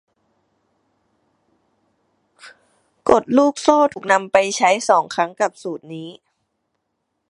[3.09, 6.09] กฎลูกโซ่ถูกนำไปใช้สองครั้งกับสูตรนี้